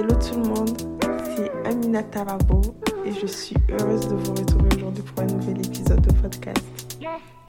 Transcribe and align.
Hello 0.00 0.14
tout 0.14 0.40
le 0.40 0.48
monde, 0.48 0.78
c'est 1.36 1.50
Amina 1.66 2.02
Tarabo 2.02 2.62
et 3.04 3.12
je 3.12 3.26
suis 3.26 3.54
heureuse 3.68 4.08
de 4.08 4.14
vous 4.14 4.32
retrouver 4.32 4.68
aujourd'hui 4.74 5.02
pour 5.02 5.22
un 5.22 5.26
nouvel 5.26 5.58
épisode 5.58 6.00
de 6.00 6.10
podcast. 6.22 6.96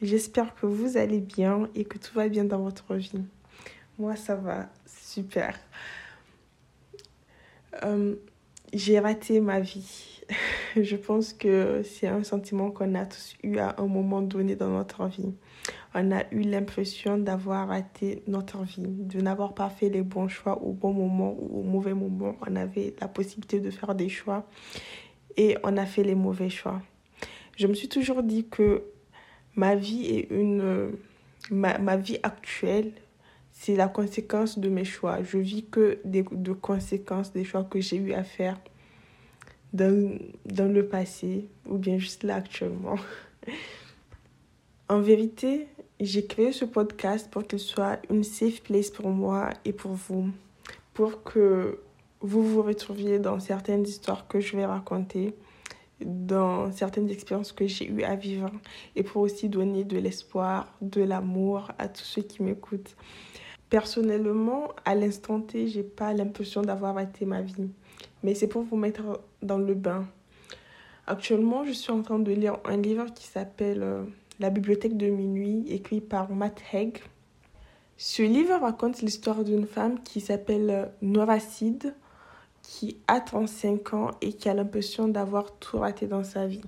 J'espère 0.02 0.54
que 0.56 0.66
vous 0.66 0.98
allez 0.98 1.22
bien 1.22 1.70
et 1.76 1.86
que 1.86 1.98
tout 1.98 2.14
va 2.14 2.28
bien 2.28 2.44
dans 2.44 2.60
votre 2.60 2.96
vie. 2.96 3.24
Moi, 3.98 4.18
ça 4.18 4.36
va 4.36 4.68
super. 4.86 5.58
Euh, 7.86 8.16
j'ai 8.74 9.00
raté 9.00 9.40
ma 9.40 9.62
vie. 9.62 10.22
je 10.76 10.98
pense 10.98 11.32
que 11.32 11.84
c'est 11.86 12.08
un 12.08 12.26
sentiment 12.26 12.70
qu'on 12.70 12.96
a 12.96 13.06
tous 13.06 13.38
eu 13.44 13.60
à 13.60 13.76
un 13.78 13.88
moment 13.88 14.22
donné 14.22 14.58
dans 14.58 14.72
notre 14.72 15.06
vie 15.06 15.34
on 15.94 16.12
a 16.12 16.24
eu 16.32 16.42
l'impression 16.42 17.18
d'avoir 17.18 17.68
raté 17.68 18.24
notre 18.28 18.64
vie, 18.64 18.86
de 18.88 19.20
n'avoir 19.20 19.54
pas 19.54 19.70
fait 19.70 19.90
les 19.90 20.02
bons 20.02 20.28
choix 20.28 20.62
au 20.62 20.72
bon 20.72 20.94
moment 20.94 21.36
ou 21.38 21.60
au 21.60 21.64
mauvais 21.64 21.94
moment. 21.94 22.36
On 22.48 22.56
avait 22.56 22.94
la 23.02 23.08
possibilité 23.08 23.60
de 23.60 23.70
faire 23.70 23.94
des 23.94 24.10
choix 24.10 24.48
et 25.36 25.58
on 25.64 25.76
a 25.78 25.86
fait 25.86 26.04
les 26.04 26.16
mauvais 26.16 26.50
choix. 26.50 26.82
Je 27.58 27.68
me 27.68 27.74
suis 27.74 27.90
toujours 27.90 28.24
dit 28.24 28.48
que 28.48 28.84
ma 29.56 29.76
vie 29.76 30.26
une 30.30 30.94
ma, 31.50 31.78
ma 31.78 31.98
vie 31.98 32.20
actuelle 32.24 32.94
c'est 33.52 33.76
la 33.76 33.88
conséquence 33.88 34.58
de 34.58 34.70
mes 34.70 34.86
choix. 34.86 35.22
Je 35.22 35.38
vis 35.38 35.66
que 35.66 36.00
des, 36.04 36.24
de 36.32 36.54
conséquences 36.54 37.32
des 37.32 37.44
choix 37.44 37.64
que 37.64 37.80
j'ai 37.80 37.98
eu 37.98 38.14
à 38.14 38.24
faire 38.24 38.58
dans, 39.74 40.18
dans 40.46 40.72
le 40.72 40.88
passé 40.88 41.48
ou 41.68 41.78
bien 41.78 41.98
juste 41.98 42.24
là 42.24 42.36
actuellement. 42.36 42.96
En 44.92 45.00
vérité, 45.00 45.70
j'ai 46.02 46.26
créé 46.26 46.52
ce 46.52 46.66
podcast 46.66 47.32
pour 47.32 47.48
qu'il 47.48 47.60
soit 47.60 48.00
une 48.10 48.26
safe 48.26 48.62
place 48.62 48.90
pour 48.90 49.08
moi 49.08 49.52
et 49.64 49.72
pour 49.72 49.92
vous, 49.92 50.28
pour 50.94 51.24
que 51.24 51.80
vous 52.20 52.46
vous 52.46 52.62
retrouviez 52.62 53.18
dans 53.18 53.40
certaines 53.40 53.88
histoires 53.88 54.28
que 54.28 54.42
je 54.42 54.58
vais 54.58 54.66
raconter, 54.66 55.34
dans 56.02 56.74
certaines 56.74 57.10
expériences 57.10 57.54
que 57.54 57.68
j'ai 57.68 57.88
eu 57.88 58.04
à 58.04 58.18
vivre 58.18 58.50
et 58.98 59.04
pour 59.04 59.22
aussi 59.22 59.48
donner 59.48 59.86
de 59.86 59.98
l'espoir, 59.98 60.68
de 60.82 61.02
l'amour 61.02 61.72
à 61.80 61.88
tous 61.88 62.04
ceux 62.04 62.24
qui 62.24 62.44
m'écoutent. 62.44 62.98
Personnellement, 63.70 64.74
à 64.84 64.94
l'instant 64.94 65.40
T, 65.40 65.70
j'ai 65.70 65.84
pas 65.84 66.12
l'impression 66.12 66.64
d'avoir 66.64 66.96
raté 66.96 67.24
ma 67.24 67.42
vie, 67.42 67.70
mais 68.24 68.36
c'est 68.36 68.48
pour 68.48 68.64
vous 68.64 68.76
mettre 68.76 69.22
dans 69.42 69.58
le 69.58 69.74
bain. 69.74 70.06
Actuellement, 71.08 71.64
je 71.64 71.72
suis 71.72 71.94
en 71.94 72.02
train 72.02 72.20
de 72.20 72.32
lire 72.34 72.58
un 72.66 72.76
livre 72.76 73.06
qui 73.14 73.26
s'appelle 73.26 73.84
euh, 73.84 74.04
la 74.42 74.50
bibliothèque 74.50 74.98
de 74.98 75.08
minuit, 75.08 75.66
écrit 75.70 76.02
par 76.02 76.32
Matt 76.32 76.60
Haig. 76.74 77.00
Ce 77.98 78.24
livre 78.24 78.60
raconte 78.60 79.04
l'histoire 79.04 79.44
d'une 79.44 79.68
femme 79.68 80.02
qui 80.02 80.20
s'appelle 80.20 80.92
Nora 81.04 81.40
Sid, 81.40 81.94
qui 82.64 82.98
a 83.08 83.20
35 83.20 83.94
ans 83.94 84.12
et 84.22 84.34
qui 84.34 84.50
a 84.50 84.56
l'impression 84.56 85.08
d'avoir 85.08 85.52
tout 85.60 85.78
raté 85.78 86.08
dans 86.08 86.24
sa 86.24 86.48
vie. 86.48 86.64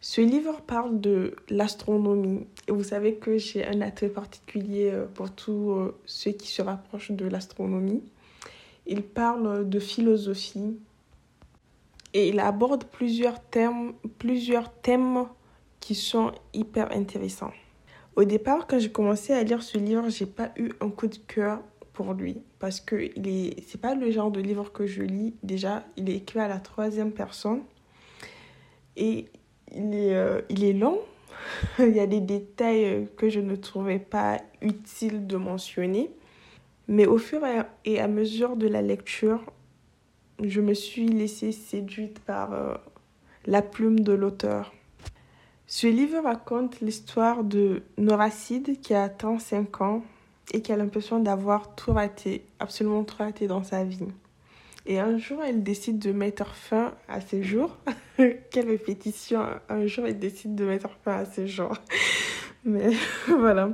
Ce 0.00 0.20
livre 0.20 0.60
parle 0.62 1.00
de 1.00 1.36
l'astronomie 1.48 2.44
et 2.66 2.72
vous 2.72 2.82
savez 2.82 3.14
que 3.14 3.38
j'ai 3.38 3.64
un 3.64 3.80
attrait 3.82 4.08
particulier 4.08 4.90
euh, 4.92 5.06
pour 5.06 5.30
tous 5.30 5.70
euh, 5.70 5.94
ceux 6.06 6.32
qui 6.32 6.48
se 6.48 6.60
rapprochent 6.60 7.12
de 7.12 7.26
l'astronomie. 7.26 8.02
Il 8.86 9.04
parle 9.04 9.68
de 9.68 9.78
philosophie 9.78 10.76
et 12.14 12.30
il 12.30 12.40
aborde 12.40 12.82
plusieurs 12.82 13.40
plusieurs 14.18 14.72
thèmes 14.72 15.26
qui 15.82 15.94
sont 15.96 16.32
hyper 16.54 16.92
intéressants. 16.92 17.52
Au 18.14 18.24
départ, 18.24 18.66
quand 18.68 18.78
j'ai 18.78 18.92
commencé 18.92 19.32
à 19.32 19.42
lire 19.42 19.62
ce 19.62 19.76
livre, 19.76 20.08
j'ai 20.08 20.26
pas 20.26 20.52
eu 20.56 20.70
un 20.80 20.88
coup 20.90 21.08
de 21.08 21.16
cœur 21.16 21.60
pour 21.92 22.14
lui 22.14 22.38
parce 22.58 22.80
que 22.80 23.10
il 23.16 23.28
est 23.28 23.64
c'est 23.66 23.80
pas 23.80 23.94
le 23.94 24.10
genre 24.10 24.30
de 24.30 24.40
livre 24.40 24.70
que 24.72 24.86
je 24.86 25.02
lis 25.02 25.34
déjà. 25.42 25.84
Il 25.96 26.08
est 26.08 26.16
écrit 26.16 26.38
à 26.38 26.48
la 26.48 26.60
troisième 26.60 27.12
personne. 27.12 27.62
Et 28.96 29.26
il 29.74 29.94
est 29.94 30.14
euh, 30.14 30.40
il 30.48 30.64
est 30.64 30.72
long. 30.72 31.00
Il 31.80 31.96
y 31.96 32.00
a 32.00 32.06
des 32.06 32.20
détails 32.20 33.08
que 33.16 33.28
je 33.28 33.40
ne 33.40 33.56
trouvais 33.56 33.98
pas 33.98 34.38
utile 34.60 35.26
de 35.26 35.36
mentionner. 35.36 36.10
Mais 36.86 37.06
au 37.06 37.18
fur 37.18 37.42
et 37.84 38.00
à 38.00 38.08
mesure 38.08 38.56
de 38.56 38.68
la 38.68 38.82
lecture 38.82 39.42
je 40.40 40.60
me 40.60 40.74
suis 40.74 41.08
laissée 41.08 41.52
séduite 41.52 42.20
par 42.20 42.52
euh, 42.52 42.74
la 43.46 43.62
plume 43.62 44.00
de 44.00 44.12
l'auteur 44.12 44.72
ce 45.74 45.86
livre 45.86 46.22
raconte 46.22 46.82
l'histoire 46.82 47.44
de 47.44 47.82
Noracide 47.96 48.78
qui 48.82 48.92
a 48.92 49.08
35 49.08 49.80
ans 49.80 50.04
et 50.52 50.60
qui 50.60 50.70
a 50.70 50.76
l'impression 50.76 51.18
d'avoir 51.18 51.74
tout 51.74 51.94
raté, 51.94 52.44
absolument 52.60 53.04
tout 53.04 53.16
raté 53.16 53.46
dans 53.46 53.64
sa 53.64 53.82
vie. 53.82 54.06
Et 54.84 55.00
un 55.00 55.16
jour, 55.16 55.42
elle 55.42 55.62
décide 55.62 55.98
de 55.98 56.12
mettre 56.12 56.54
fin 56.54 56.92
à 57.08 57.22
ses 57.22 57.42
jours. 57.42 57.78
Quelle 58.50 58.68
répétition 58.68 59.46
Un 59.70 59.86
jour, 59.86 60.04
elle 60.06 60.18
décide 60.18 60.54
de 60.54 60.66
mettre 60.66 60.90
fin 61.06 61.16
à 61.20 61.24
ses 61.24 61.46
jours. 61.46 61.78
Mais 62.66 62.90
voilà. 63.26 63.70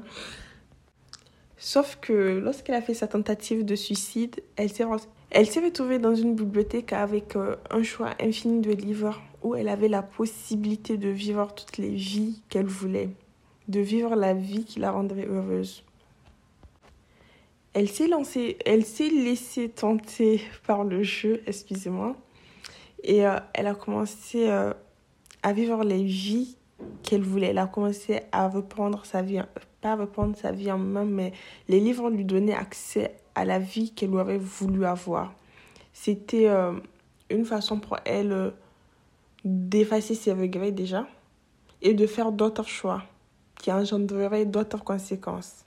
Sauf 1.56 1.98
que 2.00 2.38
lorsqu'elle 2.38 2.76
a 2.76 2.80
fait 2.80 2.94
sa 2.94 3.08
tentative 3.08 3.64
de 3.64 3.74
suicide, 3.74 4.40
elle 4.54 4.70
s'est 4.70 4.84
elle 5.30 5.46
s'est 5.46 5.60
retrouvée 5.60 5.98
dans 5.98 6.14
une 6.14 6.34
bibliothèque 6.34 6.92
avec 6.92 7.36
euh, 7.36 7.56
un 7.70 7.82
choix 7.82 8.10
infini 8.20 8.60
de 8.60 8.72
livres 8.72 9.20
où 9.42 9.54
elle 9.54 9.68
avait 9.68 9.88
la 9.88 10.02
possibilité 10.02 10.96
de 10.96 11.08
vivre 11.08 11.54
toutes 11.54 11.76
les 11.76 11.90
vies 11.90 12.42
qu'elle 12.48 12.66
voulait, 12.66 13.10
de 13.68 13.80
vivre 13.80 14.16
la 14.16 14.32
vie 14.32 14.64
qui 14.64 14.80
la 14.80 14.90
rendrait 14.90 15.26
heureuse. 15.26 15.84
Elle 17.74 17.90
s'est 17.90 18.08
lancée, 18.08 18.56
elle 18.64 18.86
s'est 18.86 19.10
laissée 19.10 19.68
tenter 19.68 20.40
par 20.66 20.82
le 20.82 21.02
jeu, 21.02 21.42
excusez-moi, 21.46 22.16
et 23.04 23.26
euh, 23.26 23.38
elle 23.52 23.66
a 23.66 23.74
commencé 23.74 24.48
euh, 24.48 24.72
à 25.42 25.52
vivre 25.52 25.84
les 25.84 26.02
vies 26.02 26.56
qu'elle 27.02 27.22
voulait. 27.22 27.48
Elle 27.48 27.58
a 27.58 27.66
commencé 27.66 28.22
à 28.32 28.48
reprendre 28.48 29.04
sa 29.04 29.20
vie, 29.20 29.40
pas 29.82 29.94
reprendre 29.94 30.36
sa 30.36 30.52
vie 30.52 30.72
en 30.72 30.78
main, 30.78 31.04
mais 31.04 31.32
les 31.68 31.80
livres 31.80 32.08
lui 32.08 32.24
donnaient 32.24 32.54
accès 32.54 33.14
à 33.38 33.44
la 33.44 33.60
vie 33.60 33.92
qu'elle 33.92 34.16
aurait 34.16 34.36
voulu 34.36 34.84
avoir. 34.84 35.32
C'était 35.92 36.48
euh, 36.48 36.72
une 37.30 37.44
façon 37.44 37.78
pour 37.78 37.96
elle 38.04 38.32
euh, 38.32 38.50
d'effacer 39.44 40.16
ses 40.16 40.32
regrets 40.32 40.72
déjà 40.72 41.06
et 41.80 41.94
de 41.94 42.04
faire 42.08 42.32
d'autres 42.32 42.66
choix 42.66 43.04
qui 43.54 43.70
engendreraient 43.70 44.44
d'autres 44.44 44.82
conséquences. 44.82 45.64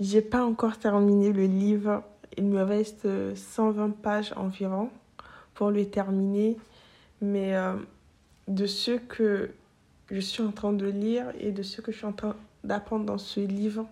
J'ai 0.00 0.22
pas 0.22 0.42
encore 0.42 0.78
terminé 0.78 1.34
le 1.34 1.44
livre. 1.44 2.02
Il 2.38 2.46
me 2.46 2.62
reste 2.62 3.06
120 3.36 3.90
pages 4.00 4.32
environ 4.34 4.88
pour 5.52 5.70
le 5.70 5.84
terminer. 5.84 6.56
Mais 7.20 7.54
euh, 7.54 7.74
de 8.48 8.64
ce 8.64 8.92
que 8.92 9.50
je 10.10 10.20
suis 10.20 10.42
en 10.42 10.50
train 10.50 10.72
de 10.72 10.86
lire 10.86 11.26
et 11.38 11.52
de 11.52 11.62
ce 11.62 11.82
que 11.82 11.92
je 11.92 11.98
suis 11.98 12.06
en 12.06 12.12
train 12.12 12.36
d'apprendre 12.64 13.04
dans 13.04 13.18
ce 13.18 13.40
livre, 13.40 13.86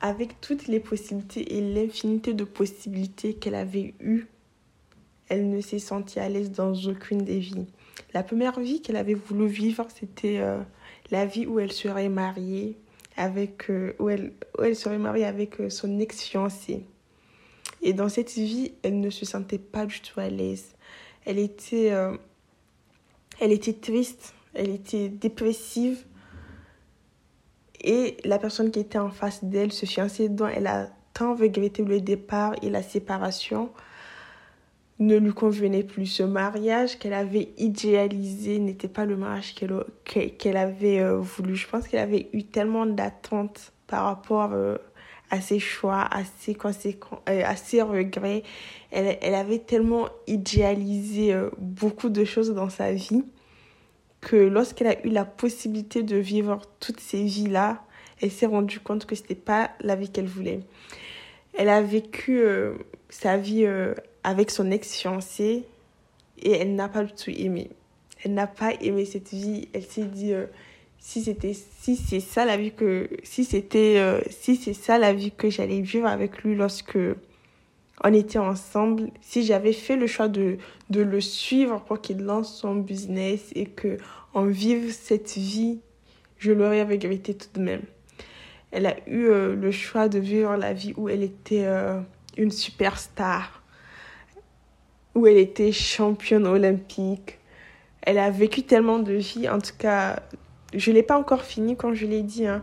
avec 0.00 0.40
toutes 0.40 0.66
les 0.66 0.80
possibilités 0.80 1.56
et 1.56 1.60
l'infinité 1.60 2.34
de 2.34 2.44
possibilités 2.44 3.34
qu'elle 3.34 3.54
avait 3.54 3.94
eues, 4.00 4.26
elle 5.28 5.48
ne 5.48 5.60
s'est 5.60 5.78
sentie 5.78 6.20
à 6.20 6.28
l'aise 6.28 6.50
dans 6.50 6.74
aucune 6.74 7.18
des 7.18 7.38
vies. 7.38 7.66
La 8.12 8.22
première 8.22 8.60
vie 8.60 8.82
qu'elle 8.82 8.96
avait 8.96 9.14
voulu 9.14 9.46
vivre, 9.46 9.86
c'était 9.94 10.38
euh, 10.38 10.60
la 11.10 11.26
vie 11.26 11.46
où 11.46 11.58
elle 11.58 11.72
serait 11.72 12.08
mariée 12.08 12.76
avec 13.16 13.70
euh, 13.70 13.94
où, 13.98 14.08
elle, 14.08 14.32
où 14.58 14.62
elle 14.62 14.76
serait 14.76 14.98
mariée 14.98 15.24
avec 15.24 15.60
euh, 15.60 15.70
son 15.70 15.98
ex-fiancé. 15.98 16.82
Et 17.82 17.92
dans 17.92 18.08
cette 18.08 18.32
vie, 18.32 18.72
elle 18.82 19.00
ne 19.00 19.10
se 19.10 19.24
sentait 19.24 19.58
pas 19.58 19.86
du 19.86 20.00
tout 20.00 20.20
à 20.20 20.28
l'aise. 20.28 20.74
Elle 21.26 21.38
était 21.38 21.92
elle 23.40 23.52
était 23.52 23.72
triste, 23.72 24.34
elle 24.54 24.70
était 24.70 25.08
dépressive 25.08 26.04
et 27.84 28.16
la 28.24 28.38
personne 28.38 28.70
qui 28.70 28.80
était 28.80 28.98
en 28.98 29.10
face 29.10 29.44
d'elle, 29.44 29.70
ce 29.70 29.84
fiancé 29.86 30.30
dont 30.30 30.48
elle 30.48 30.66
a 30.66 30.88
tant 31.12 31.34
regretté 31.34 31.84
le 31.84 32.00
départ 32.00 32.54
et 32.62 32.70
la 32.70 32.82
séparation, 32.82 33.70
ne 34.98 35.16
lui 35.16 35.32
convenait 35.32 35.82
plus. 35.82 36.06
Ce 36.06 36.22
mariage 36.22 36.98
qu'elle 36.98 37.12
avait 37.12 37.50
idéalisé 37.58 38.58
n'était 38.58 38.88
pas 38.88 39.04
le 39.04 39.16
mariage 39.16 39.54
qu'elle 39.54 40.56
avait 40.56 41.00
euh, 41.00 41.18
voulu. 41.18 41.56
Je 41.56 41.68
pense 41.68 41.86
qu'elle 41.86 42.00
avait 42.00 42.28
eu 42.32 42.44
tellement 42.44 42.86
d'attentes 42.86 43.72
par 43.86 44.04
rapport 44.04 44.52
euh, 44.54 44.76
à 45.30 45.40
ses 45.40 45.58
choix, 45.58 46.08
à 46.10 46.22
ses, 46.38 46.54
conséquences, 46.54 47.20
euh, 47.28 47.42
à 47.44 47.56
ses 47.56 47.82
regrets. 47.82 48.44
Elle 48.92 49.34
avait 49.34 49.58
tellement 49.58 50.06
idéalisé 50.28 51.36
beaucoup 51.58 52.08
de 52.08 52.24
choses 52.24 52.54
dans 52.54 52.68
sa 52.68 52.92
vie 52.92 53.24
que 54.24 54.36
lorsqu'elle 54.36 54.88
a 54.88 55.06
eu 55.06 55.10
la 55.10 55.24
possibilité 55.24 56.02
de 56.02 56.16
vivre 56.16 56.60
toutes 56.80 56.98
ces 56.98 57.22
vies-là, 57.22 57.84
elle 58.20 58.30
s'est 58.30 58.46
rendue 58.46 58.80
compte 58.80 59.06
que 59.06 59.14
ce 59.14 59.20
n'était 59.20 59.34
pas 59.34 59.70
la 59.80 59.94
vie 59.94 60.10
qu'elle 60.10 60.26
voulait. 60.26 60.60
Elle 61.52 61.68
a 61.68 61.82
vécu 61.82 62.40
euh, 62.40 62.74
sa 63.10 63.36
vie 63.36 63.64
euh, 63.64 63.94
avec 64.24 64.50
son 64.50 64.70
ex-fiancé 64.70 65.64
et 66.42 66.50
elle 66.50 66.74
n'a 66.74 66.88
pas 66.88 67.04
du 67.04 67.12
tout 67.12 67.30
aimé. 67.30 67.70
Elle 68.24 68.34
n'a 68.34 68.46
pas 68.46 68.72
aimé 68.80 69.04
cette 69.04 69.28
vie. 69.28 69.68
Elle 69.74 69.84
s'est 69.84 70.04
dit 70.04 70.32
euh, 70.32 70.46
si 70.98 71.22
c'était 71.22 71.52
si 71.52 71.96
c'est 71.96 72.20
ça 72.20 72.46
la 72.46 72.56
vie 72.56 72.72
que 72.72 73.10
si 73.22 73.44
c'était 73.44 74.22
si 74.30 74.56
c'est 74.56 74.72
ça 74.72 74.98
la 74.98 75.12
vie 75.12 75.32
que 75.32 75.50
j'allais 75.50 75.82
vivre 75.82 76.06
avec 76.06 76.42
lui 76.42 76.54
lorsque 76.54 76.96
on 78.02 78.12
était 78.12 78.38
ensemble, 78.38 79.10
si 79.20 79.44
j'avais 79.44 79.72
fait 79.72 79.96
le 79.96 80.06
choix 80.06 80.28
de, 80.28 80.58
de 80.90 81.00
le 81.00 81.20
suivre 81.20 81.80
pour 81.82 82.00
qu'il 82.00 82.22
lance 82.22 82.58
son 82.58 82.74
business 82.74 83.50
et 83.54 83.66
que 83.66 83.98
on 84.34 84.46
vive 84.46 84.92
cette 84.92 85.36
vie, 85.36 85.78
je 86.38 86.52
l'aurais 86.52 86.82
regretté 86.82 87.34
tout 87.34 87.48
de 87.54 87.60
même. 87.60 87.82
Elle 88.72 88.86
a 88.86 88.96
eu 89.08 89.26
euh, 89.26 89.54
le 89.54 89.70
choix 89.70 90.08
de 90.08 90.18
vivre 90.18 90.56
la 90.56 90.72
vie 90.72 90.92
où 90.96 91.08
elle 91.08 91.22
était 91.22 91.64
euh, 91.64 92.00
une 92.36 92.50
superstar, 92.50 93.62
où 95.14 95.28
elle 95.28 95.36
était 95.36 95.70
championne 95.70 96.46
olympique. 96.46 97.38
Elle 98.02 98.18
a 98.18 98.30
vécu 98.30 98.64
tellement 98.64 98.98
de 98.98 99.12
vies, 99.12 99.48
en 99.48 99.60
tout 99.60 99.76
cas, 99.78 100.20
je 100.74 100.90
ne 100.90 100.96
l'ai 100.96 101.04
pas 101.04 101.16
encore 101.16 101.42
fini 101.42 101.76
quand 101.76 101.94
je 101.94 102.06
l'ai 102.06 102.22
dit, 102.22 102.46
hein, 102.46 102.62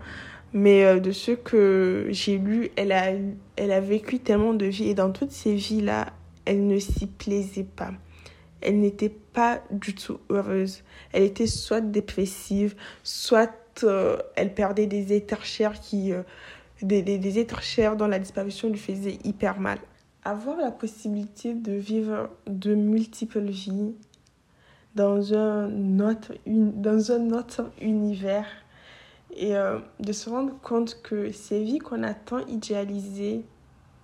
mais 0.53 0.85
euh, 0.85 0.99
de 0.99 1.11
ce 1.11 1.31
que 1.31 2.07
j'ai 2.09 2.37
lu, 2.37 2.71
elle 2.75 2.91
a, 2.91 3.11
elle 3.55 3.71
a 3.71 3.79
vécu 3.79 4.19
tellement 4.19 4.53
de 4.53 4.65
vies 4.65 4.89
et 4.89 4.93
dans 4.93 5.11
toutes 5.11 5.31
ces 5.31 5.55
vies-là, 5.55 6.13
elle 6.45 6.67
ne 6.67 6.79
s'y 6.79 7.07
plaisait 7.07 7.63
pas. 7.63 7.91
Elle 8.61 8.79
n'était 8.79 9.09
pas 9.09 9.61
du 9.71 9.95
tout 9.95 10.19
heureuse. 10.29 10.83
Elle 11.13 11.23
était 11.23 11.47
soit 11.47 11.81
dépressive, 11.81 12.75
soit 13.03 13.51
euh, 13.83 14.17
elle 14.35 14.53
perdait 14.53 14.87
des 14.87 15.15
êtres 15.15 15.43
chers 15.43 15.79
qui, 15.79 16.11
euh, 16.11 16.21
des, 16.81 17.01
des, 17.01 17.17
des 17.17 17.45
dont 17.97 18.07
la 18.07 18.19
disparition 18.19 18.69
lui 18.69 18.77
faisait 18.77 19.17
hyper 19.23 19.59
mal. 19.59 19.79
Avoir 20.23 20.57
la 20.57 20.71
possibilité 20.71 21.53
de 21.53 21.71
vivre 21.71 22.29
de 22.45 22.75
multiples 22.75 23.41
vies 23.41 23.93
dans 24.95 25.33
un 25.33 25.99
autre, 25.99 26.33
une, 26.45 26.79
dans 26.81 27.11
un 27.11 27.31
autre 27.31 27.71
univers 27.81 28.45
et 29.33 29.55
euh, 29.55 29.79
de 29.99 30.11
se 30.13 30.29
rendre 30.29 30.53
compte 30.61 31.01
que 31.01 31.31
ces 31.31 31.63
vies 31.63 31.79
qu'on 31.79 32.03
a 32.03 32.13
tant 32.13 32.45
idéalisées 32.47 33.45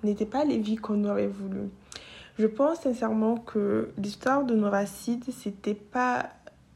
n'étaient 0.03 0.25
pas 0.25 0.45
les 0.45 0.57
vies 0.57 0.75
qu'on 0.75 1.03
aurait 1.05 1.27
voulu. 1.27 1.69
Je 2.37 2.45
pense 2.45 2.81
sincèrement 2.81 3.37
que 3.37 3.89
l'histoire 3.97 4.43
de 4.43 4.55
Noracide, 4.55 5.25
c'était 5.31 5.73
pas 5.73 6.29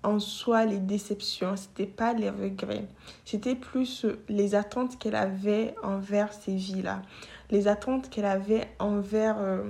en 0.04 0.20
soi 0.20 0.66
les 0.66 0.80
déceptions, 0.80 1.56
c'était 1.56 1.86
pas 1.86 2.14
les 2.14 2.30
regrets, 2.30 2.86
c'était 3.26 3.56
plus 3.56 4.06
les 4.30 4.56
attentes 4.56 4.98
qu'elle 4.98 5.16
avait 5.16 5.76
envers 5.84 6.34
ces 6.34 6.56
vies-là, 6.56 7.04
les 7.52 7.68
attentes 7.68 8.10
qu'elle 8.10 8.26
avait 8.26 8.68
envers 8.80 9.38
euh, 9.40 9.62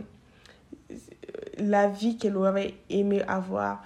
la 1.58 1.90
vie 1.90 2.18
qu'elle 2.18 2.38
aurait 2.38 2.76
aimé 2.90 3.22
avoir, 3.28 3.84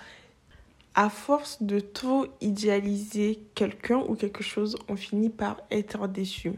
à 0.95 1.09
force 1.09 1.62
de 1.62 1.80
trop 1.80 2.25
idéaliser 2.42 3.39
quelqu'un 3.53 4.03
ou 4.07 4.15
quelque 4.15 4.44
chose, 4.44 4.77
on 4.88 4.95
finit 4.95 5.30
par 5.30 5.62
être 5.69 6.07
déçu. 6.07 6.53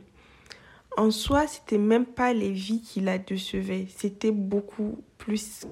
En 0.96 1.12
soi, 1.12 1.48
c'était 1.48 1.80
même 1.80 2.06
pas 2.06 2.34
les 2.34 2.52
vies 2.52 2.82
qui 2.82 3.02
la 3.02 3.18
décevaient, 3.18 3.88
c'était 3.96 4.32
beaucoup 4.32 4.98
plus 5.18 5.66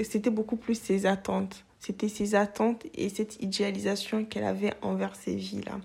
c'était 0.00 0.30
beaucoup 0.30 0.56
plus 0.56 0.74
ses 0.74 1.04
attentes. 1.04 1.64
C'était 1.78 2.08
ses 2.08 2.34
attentes 2.34 2.86
et 2.94 3.08
cette 3.08 3.42
idéalisation 3.42 4.24
qu'elle 4.24 4.44
avait 4.44 4.72
envers 4.82 5.16
ces 5.16 5.34
vies-là. 5.34 5.80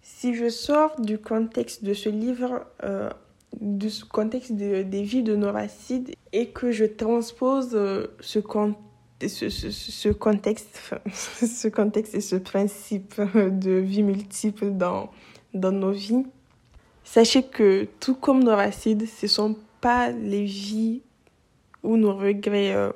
Si 0.00 0.34
je 0.34 0.48
sors 0.48 0.98
du 1.00 1.18
contexte 1.18 1.84
de 1.84 1.92
ce 1.92 2.08
livre, 2.08 2.64
euh, 2.84 3.10
du 3.60 3.88
contexte 4.10 4.52
des 4.52 5.02
vies 5.02 5.22
de 5.22 5.36
Noracide 5.36 6.14
et 6.32 6.48
que 6.48 6.72
je 6.72 6.84
transpose 6.84 7.72
euh, 7.74 8.06
ce 8.20 8.38
contexte 8.38 8.91
ce, 9.28 10.08
contexte, 10.12 10.94
ce 11.12 11.68
contexte 11.68 12.14
et 12.14 12.20
ce 12.20 12.36
principe 12.36 13.20
de 13.34 13.72
vie 13.72 14.02
multiple 14.02 14.70
dans, 14.70 15.10
dans 15.54 15.72
nos 15.72 15.92
vies, 15.92 16.24
sachez 17.04 17.42
que 17.42 17.88
tout 18.00 18.14
comme 18.14 18.42
nos 18.42 18.56
racines, 18.56 19.06
ce 19.06 19.26
ne 19.26 19.28
sont 19.28 19.56
pas 19.80 20.10
les 20.10 20.44
vies 20.44 21.02
ou 21.82 21.96
nos 21.96 22.16
regrets 22.16 22.74
euh, 22.74 22.90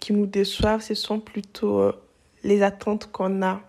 qui 0.00 0.12
nous 0.12 0.26
déçoivent, 0.26 0.82
ce 0.82 0.94
sont 0.94 1.20
plutôt 1.20 1.80
euh, 1.80 1.92
les 2.42 2.62
attentes 2.62 3.10
qu'on 3.10 3.42
a 3.42 3.60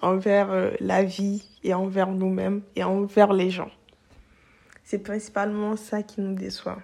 envers 0.00 0.50
euh, 0.50 0.70
la 0.80 1.02
vie 1.02 1.44
et 1.64 1.74
envers 1.74 2.10
nous-mêmes 2.10 2.62
et 2.76 2.84
envers 2.84 3.32
les 3.32 3.50
gens. 3.50 3.70
C'est 4.84 4.98
principalement 4.98 5.76
ça 5.76 6.02
qui 6.02 6.20
nous 6.20 6.34
déçoit 6.34 6.78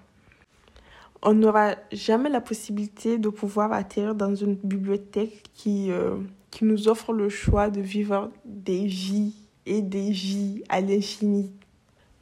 on 1.22 1.34
n'aura 1.34 1.74
jamais 1.92 2.28
la 2.28 2.40
possibilité 2.40 3.18
de 3.18 3.28
pouvoir 3.28 3.72
atterrir 3.72 4.14
dans 4.14 4.34
une 4.34 4.54
bibliothèque 4.54 5.42
qui, 5.54 5.90
euh, 5.90 6.16
qui 6.50 6.64
nous 6.64 6.88
offre 6.88 7.12
le 7.12 7.28
choix 7.28 7.70
de 7.70 7.80
vivre 7.80 8.30
des 8.44 8.86
vies 8.86 9.34
et 9.66 9.82
des 9.82 10.10
vies 10.10 10.62
à 10.68 10.80
l'infini. 10.80 11.50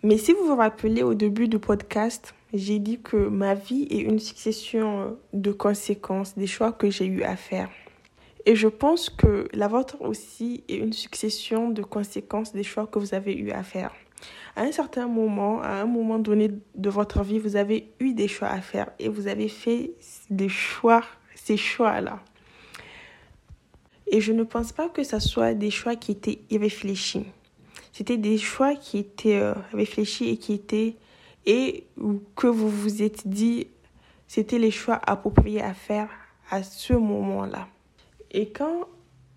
Mais 0.02 0.18
si 0.18 0.32
vous 0.32 0.46
vous 0.46 0.56
rappelez 0.56 1.02
au 1.02 1.14
début 1.14 1.48
du 1.48 1.58
podcast, 1.58 2.34
j'ai 2.54 2.78
dit 2.78 3.00
que 3.00 3.16
ma 3.16 3.54
vie 3.54 3.86
est 3.90 4.00
une 4.00 4.18
succession 4.18 5.00
euh, 5.00 5.10
de 5.32 5.52
conséquences 5.52 6.36
des 6.36 6.46
choix 6.46 6.72
que 6.72 6.90
j'ai 6.90 7.06
eu 7.06 7.22
à 7.22 7.36
faire. 7.36 7.68
Et 8.46 8.54
je 8.54 8.68
pense 8.68 9.10
que 9.10 9.48
la 9.52 9.66
vôtre 9.68 10.00
aussi 10.00 10.62
est 10.68 10.76
une 10.76 10.92
succession 10.92 11.68
de 11.68 11.82
conséquences 11.82 12.52
des 12.52 12.62
choix 12.62 12.86
que 12.86 12.98
vous 12.98 13.12
avez 13.12 13.34
eu 13.34 13.50
à 13.50 13.64
faire 13.64 13.92
à 14.54 14.62
un 14.62 14.72
certain 14.72 15.06
moment, 15.06 15.60
à 15.60 15.82
un 15.82 15.86
moment 15.86 16.18
donné 16.18 16.50
de 16.74 16.90
votre 16.90 17.22
vie, 17.22 17.38
vous 17.38 17.56
avez 17.56 17.92
eu 18.00 18.14
des 18.14 18.28
choix 18.28 18.48
à 18.48 18.60
faire 18.60 18.90
et 18.98 19.08
vous 19.08 19.26
avez 19.26 19.48
fait 19.48 19.92
des 20.30 20.48
choix, 20.48 21.04
ces 21.34 21.56
choix-là. 21.56 22.20
Et 24.08 24.20
je 24.20 24.32
ne 24.32 24.44
pense 24.44 24.72
pas 24.72 24.88
que 24.88 25.02
ce 25.02 25.18
soit 25.18 25.54
des 25.54 25.70
choix 25.70 25.96
qui 25.96 26.12
étaient 26.12 26.40
irréfléchis. 26.50 27.26
C'était 27.92 28.16
des 28.16 28.38
choix 28.38 28.74
qui 28.74 28.98
étaient 28.98 29.38
euh, 29.38 29.54
réfléchis 29.72 30.28
et 30.28 30.36
qui 30.36 30.52
étaient 30.52 30.96
et 31.44 31.86
que 32.34 32.46
vous 32.46 32.68
vous 32.68 33.02
êtes 33.02 33.26
dit 33.26 33.68
c'était 34.28 34.58
les 34.58 34.70
choix 34.70 35.00
appropriés 35.06 35.62
à 35.62 35.74
faire 35.74 36.08
à 36.50 36.62
ce 36.62 36.92
moment-là. 36.92 37.68
Et 38.30 38.50
quand 38.50 38.88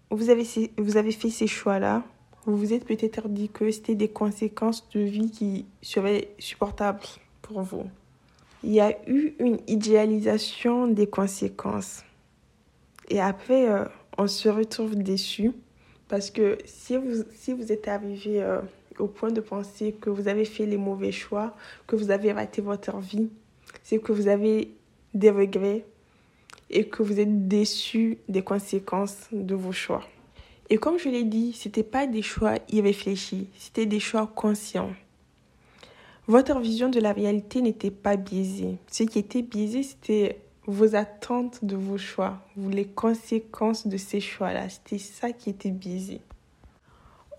vous 0.09 0.29
avez, 0.29 0.45
vous 0.77 0.97
avez 0.97 1.11
fait 1.11 1.29
ces 1.29 1.47
choix-là, 1.47 2.03
vous 2.45 2.57
vous 2.57 2.73
êtes 2.73 2.85
peut-être 2.85 3.27
dit 3.27 3.49
que 3.49 3.69
c'était 3.69 3.95
des 3.95 4.09
conséquences 4.09 4.87
de 4.89 5.01
vie 5.01 5.31
qui 5.31 5.65
seraient 5.81 6.29
supportables 6.39 7.01
pour 7.41 7.61
vous. 7.61 7.83
Il 8.63 8.71
y 8.71 8.79
a 8.79 8.95
eu 9.07 9.33
une 9.39 9.59
idéalisation 9.67 10.87
des 10.87 11.07
conséquences. 11.07 12.03
Et 13.09 13.19
après, 13.19 13.69
euh, 13.69 13.85
on 14.17 14.27
se 14.27 14.49
retrouve 14.49 14.95
déçu 14.95 15.51
parce 16.07 16.31
que 16.31 16.57
si 16.65 16.97
vous, 16.97 17.23
si 17.35 17.53
vous 17.53 17.71
êtes 17.71 17.87
arrivé 17.87 18.41
euh, 18.41 18.59
au 18.97 19.07
point 19.07 19.31
de 19.31 19.41
penser 19.41 19.93
que 19.93 20.09
vous 20.09 20.27
avez 20.27 20.45
fait 20.45 20.65
les 20.65 20.77
mauvais 20.77 21.11
choix, 21.11 21.55
que 21.87 21.95
vous 21.95 22.11
avez 22.11 22.31
raté 22.31 22.61
votre 22.61 22.97
vie, 22.97 23.29
c'est 23.83 23.99
que 23.99 24.11
vous 24.11 24.27
avez 24.27 24.71
des 25.13 25.29
regrets 25.29 25.85
et 26.69 26.87
que 26.87 27.01
vous 27.01 27.19
êtes 27.19 27.47
déçu 27.47 28.17
des 28.27 28.43
conséquences 28.43 29.27
de 29.31 29.55
vos 29.55 29.71
choix. 29.71 30.03
Et 30.69 30.77
comme 30.77 30.99
je 30.99 31.09
l'ai 31.09 31.23
dit, 31.23 31.53
ce 31.53 31.67
n'était 31.67 31.83
pas 31.83 32.05
des 32.05 32.21
choix 32.21 32.55
irréfléchis, 32.69 33.47
c'était 33.57 33.87
des 33.87 33.99
choix 33.99 34.27
conscients. 34.27 34.91
Votre 36.27 36.59
vision 36.59 36.89
de 36.89 36.99
la 36.99 37.11
réalité 37.11 37.61
n'était 37.61 37.89
pas 37.89 38.15
biaisée. 38.15 38.77
Ce 38.91 39.01
qui 39.01 39.17
était 39.17 39.41
biaisé, 39.41 39.81
c'était 39.81 40.39
vos 40.67 40.95
attentes 40.95 41.65
de 41.65 41.75
vos 41.75 41.97
choix, 41.97 42.37
les 42.55 42.85
conséquences 42.85 43.87
de 43.87 43.97
ces 43.97 44.19
choix-là. 44.19 44.69
C'était 44.69 44.99
ça 44.99 45.31
qui 45.31 45.49
était 45.49 45.71
biaisé. 45.71 46.21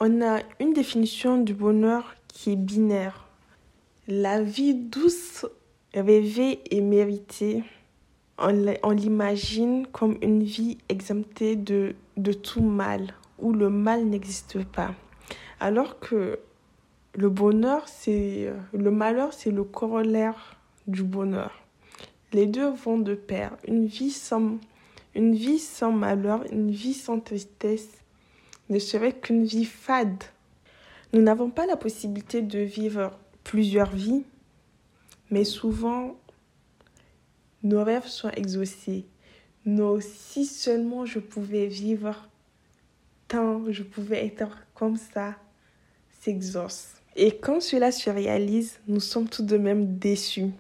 On 0.00 0.22
a 0.22 0.40
une 0.58 0.72
définition 0.72 1.38
du 1.38 1.54
bonheur 1.54 2.16
qui 2.26 2.52
est 2.52 2.56
binaire. 2.56 3.28
La 4.08 4.42
vie 4.42 4.74
douce, 4.74 5.46
rêvée 5.94 6.60
et 6.74 6.80
méritée, 6.80 7.62
on 8.38 8.90
l'imagine 8.90 9.86
comme 9.86 10.16
une 10.22 10.42
vie 10.42 10.78
exemptée 10.88 11.54
de, 11.54 11.94
de 12.16 12.32
tout 12.32 12.62
mal, 12.62 13.14
où 13.40 13.52
le 13.52 13.70
mal 13.70 14.04
n'existe 14.04 14.64
pas. 14.64 14.94
Alors 15.58 15.98
que 16.00 16.38
le 17.14 17.28
bonheur, 17.28 17.88
c'est 17.88 18.52
le 18.72 18.90
malheur, 18.90 19.32
c'est 19.32 19.50
le 19.50 19.64
corollaire 19.64 20.56
du 20.86 21.02
bonheur. 21.02 21.52
Les 22.32 22.46
deux 22.46 22.70
vont 22.70 22.98
de 22.98 23.14
pair. 23.14 23.56
Une 23.66 23.86
vie 23.86 24.12
sans, 24.12 24.58
une 25.14 25.34
vie 25.34 25.58
sans 25.58 25.92
malheur, 25.92 26.44
une 26.52 26.70
vie 26.70 26.94
sans 26.94 27.18
tristesse 27.18 27.88
ne 28.68 28.78
serait 28.78 29.12
qu'une 29.12 29.44
vie 29.44 29.64
fade. 29.64 30.22
Nous 31.12 31.20
n'avons 31.20 31.50
pas 31.50 31.66
la 31.66 31.76
possibilité 31.76 32.40
de 32.40 32.60
vivre 32.60 33.10
plusieurs 33.42 33.90
vies, 33.90 34.22
mais 35.30 35.44
souvent 35.44 36.16
nos 37.64 37.82
rêves 37.82 38.06
sont 38.06 38.30
exaucés. 38.30 39.06
Nos 39.66 40.00
si 40.00 40.46
seulement 40.46 41.04
je 41.04 41.18
pouvais 41.18 41.66
vivre 41.66 42.29
je 43.68 43.82
pouvais 43.82 44.26
être 44.26 44.48
comme 44.74 44.96
ça, 44.96 45.34
s'exauce. 46.20 46.88
Et 47.16 47.36
quand 47.36 47.60
cela 47.60 47.92
se 47.92 48.10
réalise, 48.10 48.78
nous 48.86 49.00
sommes 49.00 49.28
tout 49.28 49.42
de 49.42 49.56
même 49.56 49.98
déçus. 49.98 50.50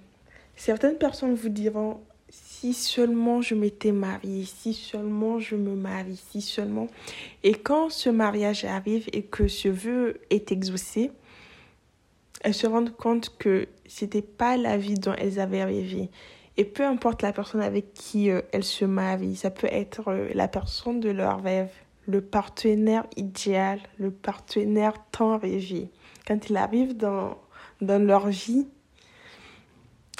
Certaines 0.56 0.96
personnes 0.96 1.34
vous 1.34 1.48
diront, 1.48 2.00
si 2.28 2.74
seulement 2.74 3.40
je 3.40 3.54
m'étais 3.54 3.92
mariée, 3.92 4.44
si 4.44 4.74
seulement 4.74 5.38
je 5.38 5.56
me 5.56 5.74
marie, 5.74 6.20
si 6.30 6.40
seulement. 6.40 6.88
Et 7.42 7.54
quand 7.54 7.90
ce 7.90 8.10
mariage 8.10 8.64
arrive 8.64 9.08
et 9.12 9.22
que 9.22 9.48
ce 9.48 9.68
vœu 9.68 10.20
est 10.30 10.52
exaucé, 10.52 11.10
elles 12.42 12.54
se 12.54 12.66
rendent 12.66 12.94
compte 12.96 13.36
que 13.38 13.66
c'était 13.86 14.22
pas 14.22 14.56
la 14.56 14.76
vie 14.76 14.94
dont 14.94 15.14
elles 15.18 15.40
avaient 15.40 15.64
rêvé 15.64 16.08
Et 16.56 16.64
peu 16.64 16.84
importe 16.84 17.22
la 17.22 17.32
personne 17.32 17.60
avec 17.60 17.92
qui 17.92 18.30
euh, 18.30 18.40
elle 18.52 18.64
se 18.64 18.84
marie, 18.84 19.36
ça 19.36 19.50
peut 19.50 19.68
être 19.70 20.08
euh, 20.08 20.28
la 20.34 20.48
personne 20.48 21.00
de 21.00 21.10
leur 21.10 21.42
rêve, 21.42 21.70
le 22.06 22.20
partenaire 22.20 23.06
idéal, 23.16 23.80
le 23.98 24.10
partenaire 24.10 24.94
tant 25.10 25.38
rêvé. 25.38 25.90
Quand 26.26 26.48
il 26.48 26.56
arrive 26.56 26.96
dans, 26.96 27.38
dans 27.80 28.02
leur 28.02 28.28
vie, 28.28 28.66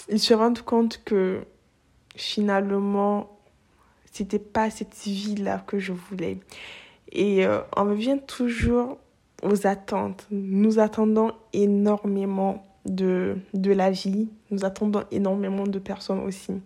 ils 0.09 0.21
se 0.21 0.35
rendent 0.35 0.63
compte 0.63 1.03
que 1.05 1.43
finalement, 2.17 3.39
c'était 4.11 4.39
pas 4.39 4.71
cette 4.71 4.95
vie-là 4.95 5.63
que 5.67 5.79
je 5.79 5.93
voulais. 5.93 6.39
Et 7.13 7.47
euh, 7.47 7.61
on 7.77 7.85
revient 7.85 8.19
toujours 8.27 8.99
aux 9.43 9.67
attentes. 9.67 10.27
Nous 10.31 10.79
attendons 10.79 11.33
énormément 11.53 12.67
de, 12.85 13.39
de 13.55 13.73
la 13.73 13.91
vie. 13.91 14.29
Nous 14.51 14.65
attendons 14.65 15.05
énormément 15.11 15.65
de 15.65 15.79
personnes 15.79 16.21
aussi. 16.21 16.61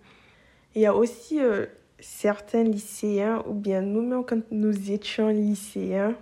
Il 0.75 0.83
y 0.83 0.87
a 0.87 0.95
aussi 0.95 1.41
euh, 1.41 1.67
certains 2.05 2.65
lycéens, 2.65 3.43
ou 3.49 3.55
bien 3.55 3.81
nous-mêmes 3.81 4.25
quand 4.25 4.43
nous 4.51 4.91
étions 4.91 5.29
lycéens, 5.29 6.15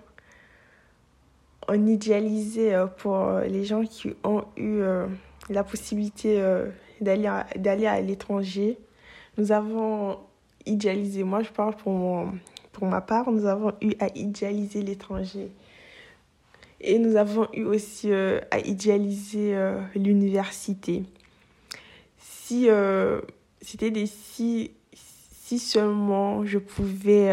on 1.69 1.87
idéalisait 1.87 2.75
euh, 2.75 2.87
pour 2.87 3.31
les 3.47 3.65
gens 3.65 3.85
qui 3.85 4.15
ont 4.25 4.45
eu 4.57 4.81
la 5.49 5.65
possibilité 5.65 6.43
d'aller 7.01 7.87
à 7.87 8.01
l'étranger. 8.01 8.79
Nous 9.39 9.53
avons 9.53 10.19
idéalisé, 10.67 11.25
moi 11.25 11.43
je 11.43 11.51
parle 11.51 11.77
pour, 11.77 12.27
pour 12.73 12.87
ma 12.87 13.01
part, 13.01 13.31
nous 13.31 13.47
avons 13.47 13.73
eu 13.81 13.93
à 14.01 14.09
idéaliser 14.17 14.83
l'étranger. 14.83 15.51
Et 16.83 16.99
nous 16.99 17.15
avons 17.17 17.47
eu 17.53 17.62
aussi 17.62 18.11
euh, 18.11 18.41
à 18.51 18.59
idéaliser 18.59 19.55
euh, 19.55 19.81
l'université. 19.95 21.05
Si 22.19 22.69
euh, 22.69 23.21
c'était 23.61 23.93
des 23.93 24.07
si, 24.07 24.73
si 25.52 25.59
seulement 25.59 26.47
je 26.47 26.59
pouvais 26.59 27.28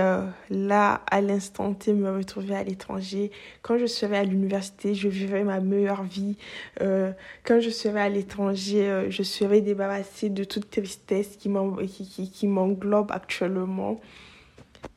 là, 0.49 1.01
à 1.09 1.21
l'instant 1.21 1.73
T, 1.73 1.93
me 1.93 2.11
retrouver 2.11 2.53
à 2.53 2.63
l'étranger, 2.63 3.31
quand 3.61 3.77
je 3.77 3.85
serais 3.85 4.17
à 4.17 4.23
l'université, 4.25 4.93
je 4.93 5.07
vivrais 5.07 5.45
ma 5.45 5.61
meilleure 5.61 6.03
vie. 6.03 6.35
quand 6.79 7.59
je 7.61 7.69
serais 7.69 8.01
à 8.01 8.09
l'étranger, 8.09 9.07
je 9.09 9.23
serais 9.23 9.61
débarrassée 9.61 10.29
de 10.29 10.43
toute 10.43 10.69
tristesse 10.69 11.37
qui 11.37 11.47
m'englobe 11.47 11.85
qui, 11.87 13.13
actuellement. 13.13 14.01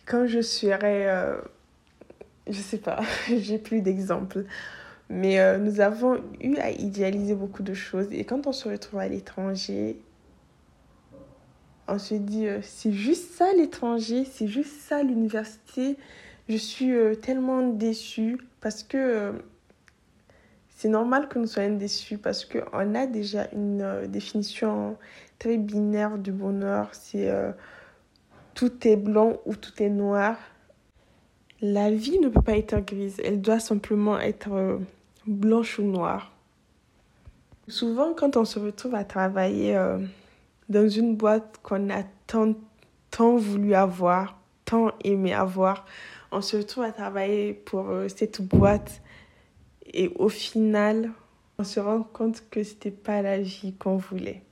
Quand 0.04 0.26
je 0.26 0.40
serais 0.40 1.38
je 2.48 2.60
sais 2.60 2.78
pas, 2.78 3.00
j'ai 3.28 3.58
plus 3.58 3.82
d'exemples. 3.82 4.44
Mais 5.08 5.40
euh, 5.40 5.58
nous 5.58 5.80
avons 5.80 6.20
eu 6.40 6.56
à 6.56 6.70
idéaliser 6.70 7.34
beaucoup 7.34 7.62
de 7.62 7.74
choses. 7.74 8.06
Et 8.12 8.24
quand 8.24 8.46
on 8.46 8.52
se 8.52 8.68
retrouve 8.68 9.00
à 9.00 9.08
l'étranger, 9.08 9.96
on 11.88 11.98
se 11.98 12.14
dit, 12.14 12.46
euh, 12.46 12.60
c'est 12.62 12.92
juste 12.92 13.32
ça 13.32 13.52
l'étranger, 13.52 14.24
c'est 14.24 14.48
juste 14.48 14.80
ça 14.80 15.02
l'université. 15.02 15.96
Je 16.48 16.56
suis 16.56 16.92
euh, 16.92 17.14
tellement 17.14 17.66
déçue 17.68 18.38
parce 18.60 18.82
que 18.82 19.32
c'est 20.68 20.88
normal 20.88 21.28
que 21.28 21.38
nous 21.38 21.46
soyons 21.46 21.76
déçus 21.76 22.18
parce 22.18 22.44
qu'on 22.44 22.94
a 22.94 23.06
déjà 23.06 23.48
une 23.52 24.06
définition 24.08 24.96
très 25.38 25.56
binaire 25.56 26.18
du 26.18 26.32
bonheur. 26.32 26.88
C'est 26.92 27.30
tout 28.54 28.86
est 28.86 28.96
blanc 28.96 29.34
ou 29.46 29.54
tout 29.56 29.82
est 29.82 29.88
noir. 29.88 30.36
La 31.60 31.90
vie 31.90 32.18
ne 32.18 32.28
peut 32.28 32.42
pas 32.42 32.56
être 32.56 32.78
grise, 32.80 33.20
elle 33.24 33.40
doit 33.40 33.60
simplement 33.60 34.18
être 34.18 34.52
euh, 34.52 34.78
blanche 35.26 35.78
ou 35.78 35.84
noire. 35.84 36.32
Souvent, 37.68 38.14
quand 38.14 38.36
on 38.36 38.44
se 38.44 38.58
retrouve 38.58 38.96
à 38.96 39.04
travailler 39.04 39.76
euh, 39.76 39.98
dans 40.72 40.88
une 40.88 41.14
boîte 41.14 41.60
qu'on 41.62 41.90
a 41.90 42.02
tant, 42.26 42.54
tant 43.10 43.36
voulu 43.36 43.74
avoir, 43.74 44.40
tant 44.64 44.90
aimé 45.04 45.32
avoir, 45.32 45.84
on 46.32 46.40
se 46.40 46.56
retrouve 46.56 46.84
à 46.84 46.92
travailler 46.92 47.52
pour 47.52 47.90
euh, 47.90 48.08
cette 48.08 48.40
boîte 48.40 49.02
et 49.92 50.10
au 50.16 50.30
final, 50.30 51.10
on 51.58 51.64
se 51.64 51.78
rend 51.78 52.02
compte 52.02 52.42
que 52.50 52.62
ce 52.64 52.72
n'était 52.72 52.90
pas 52.90 53.20
la 53.20 53.38
vie 53.38 53.74
qu'on 53.74 53.98
voulait. 53.98 54.42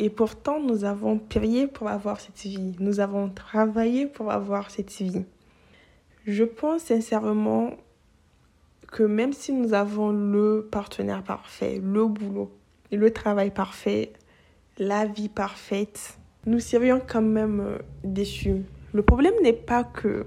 Et 0.00 0.10
pourtant, 0.10 0.60
nous 0.60 0.84
avons 0.84 1.18
prié 1.18 1.68
pour 1.68 1.88
avoir 1.88 2.18
cette 2.18 2.40
vie. 2.40 2.74
Nous 2.80 2.98
avons 2.98 3.28
travaillé 3.28 4.06
pour 4.06 4.32
avoir 4.32 4.70
cette 4.70 4.90
vie. 4.90 5.24
Je 6.26 6.42
pense 6.42 6.82
sincèrement 6.82 7.70
que 8.90 9.04
même 9.04 9.32
si 9.32 9.52
nous 9.52 9.74
avons 9.74 10.10
le 10.10 10.68
partenaire 10.70 11.22
parfait, 11.22 11.80
le 11.82 12.06
boulot, 12.06 12.50
le 12.90 13.12
travail 13.12 13.52
parfait, 13.52 14.12
la 14.78 15.04
vie 15.06 15.28
parfaite, 15.28 16.18
nous 16.46 16.60
serions 16.60 17.00
quand 17.06 17.22
même 17.22 17.60
euh, 17.60 17.78
déçus. 18.04 18.62
Le 18.92 19.02
problème 19.02 19.34
n'est 19.42 19.52
pas 19.52 19.84
que 19.84 20.26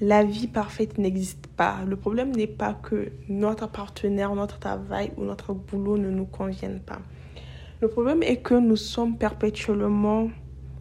la 0.00 0.24
vie 0.24 0.48
parfaite 0.48 0.98
n'existe 0.98 1.46
pas. 1.48 1.80
Le 1.86 1.96
problème 1.96 2.30
n'est 2.34 2.46
pas 2.46 2.74
que 2.74 3.12
notre 3.28 3.68
partenaire, 3.68 4.34
notre 4.34 4.58
travail 4.58 5.12
ou 5.16 5.24
notre 5.24 5.54
boulot 5.54 5.96
ne 5.96 6.10
nous 6.10 6.24
conviennent 6.24 6.80
pas. 6.80 7.00
Le 7.80 7.88
problème 7.88 8.22
est 8.22 8.38
que 8.38 8.54
nous 8.54 8.76
sommes 8.76 9.16
perpétuellement 9.16 10.30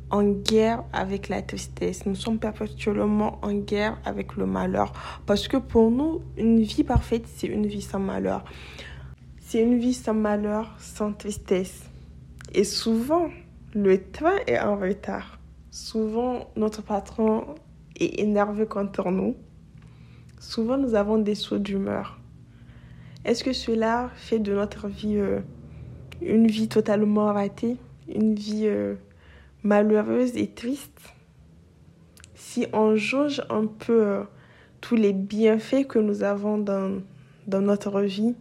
en 0.10 0.24
guerre 0.24 0.84
avec 0.92 1.30
la 1.30 1.42
tristesse. 1.42 2.06
Nous 2.06 2.16
sommes 2.16 2.40
perpétuellement 2.40 3.40
en 3.42 3.54
guerre 3.54 3.98
avec 4.06 4.36
le 4.36 4.46
malheur. 4.46 4.94
Parce 5.26 5.48
que 5.48 5.58
pour 5.58 5.92
nous, 5.92 6.22
une 6.38 6.62
vie 6.62 6.84
parfaite, 6.84 7.26
c'est 7.28 7.48
une 7.48 7.68
vie 7.68 7.82
sans 7.82 8.00
malheur. 8.00 8.44
C'est 9.40 9.62
une 9.62 9.78
vie 9.78 9.94
sans 9.94 10.14
malheur, 10.14 10.76
sans 10.80 11.14
tristesse. 11.14 11.91
Et 12.54 12.64
souvent, 12.64 13.30
le 13.74 14.12
train 14.12 14.38
est 14.48 14.60
en 14.60 14.78
retard. 14.78 15.40
Souvent, 15.70 16.52
notre 16.56 16.82
patron 16.82 17.56
est 18.00 18.20
énervé 18.20 18.66
contre 18.66 19.10
nous. 19.12 19.36
Souvent, 20.40 20.78
nous 20.78 20.96
avons 20.96 21.18
des 21.18 21.36
sauts 21.36 21.60
d'humeur. 21.60 22.20
Est-ce 23.24 23.44
que 23.44 23.54
cela 23.54 24.10
fait 24.16 24.40
de 24.40 24.54
notre 24.54 24.88
vie 24.88 25.18
euh, 25.18 25.40
une 26.22 26.48
vie 26.48 26.68
totalement 26.68 27.34
ratée 27.34 27.78
Une 28.08 28.36
vie... 28.36 28.64
Euh, 28.66 28.96
malheureuse 29.64 30.36
et 30.38 30.48
triste, 30.48 31.00
si 32.34 32.66
on 32.74 32.96
jauge 32.96 33.42
un 33.50 33.68
peu 33.68 34.06
euh, 34.06 34.24
tous 34.82 34.96
les 34.96 35.14
bienfaits 35.14 35.86
que 35.88 36.00
nous 36.00 36.24
avons 36.24 36.58
dans, 36.58 37.02
dans 37.48 37.62
notre 37.62 38.02
vie, 38.02 38.36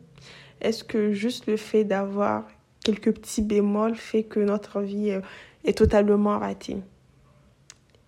est-ce 0.60 0.84
que 0.84 1.12
juste 1.12 1.46
le 1.46 1.56
fait 1.56 1.84
d'avoir 1.84 2.44
quelques 2.90 3.18
petits 3.18 3.42
bémols 3.42 3.94
fait 3.94 4.24
que 4.24 4.40
notre 4.40 4.80
vie 4.80 5.10
euh, 5.10 5.20
est, 5.64 5.76
totalement 5.76 6.38
ratée 6.38 6.78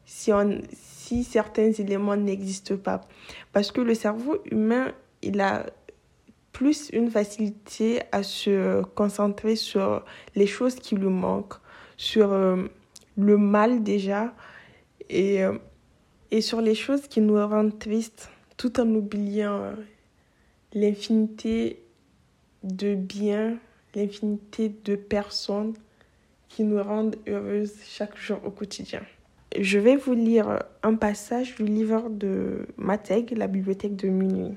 si, 0.04 0.32
on, 0.32 0.60
si 0.72 1.24
certains 1.24 1.72
éléments 1.72 2.16
n'existent 2.16 2.76
pas. 2.76 3.00
Parce 3.52 3.72
que 3.72 3.80
le 3.80 3.94
cerveau 3.94 4.38
humain, 4.50 4.92
il 5.22 5.40
a 5.40 5.66
plus 6.52 6.90
une 6.92 7.10
facilité 7.10 8.02
à 8.12 8.22
se 8.22 8.82
concentrer 8.94 9.56
sur 9.56 10.04
les 10.34 10.46
choses 10.46 10.74
qui 10.74 10.96
lui 10.96 11.08
manquent, 11.08 11.60
sur... 11.96 12.32
Euh, 12.32 12.66
le 13.16 13.36
mal 13.36 13.82
déjà 13.82 14.34
et, 15.10 15.44
euh, 15.44 15.58
et 16.30 16.40
sur 16.40 16.60
les 16.60 16.74
choses 16.74 17.08
qui 17.08 17.20
nous 17.20 17.34
rendent 17.34 17.78
tristes 17.78 18.30
tout 18.56 18.80
en 18.80 18.88
oubliant 18.94 19.74
l'infinité 20.72 21.82
de 22.62 22.94
biens, 22.94 23.58
l'infinité 23.94 24.74
de 24.84 24.96
personnes 24.96 25.74
qui 26.48 26.64
nous 26.64 26.82
rendent 26.82 27.16
heureuses 27.28 27.74
chaque 27.84 28.16
jour 28.16 28.38
au 28.44 28.50
quotidien. 28.50 29.02
Je 29.58 29.78
vais 29.78 29.96
vous 29.96 30.14
lire 30.14 30.62
un 30.82 30.94
passage 30.94 31.56
du 31.56 31.64
livre 31.64 32.08
de 32.08 32.66
Mateg, 32.76 33.36
la 33.36 33.46
bibliothèque 33.46 33.96
de 33.96 34.08
minuit. 34.08 34.54